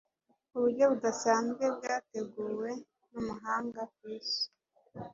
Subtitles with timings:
[0.55, 2.71] Uburyo budasanzwe bwateguwe
[3.11, 4.29] n'umuhanga kwis